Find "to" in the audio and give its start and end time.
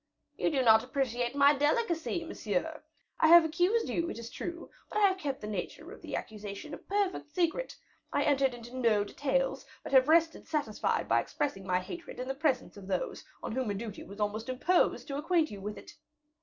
15.07-15.17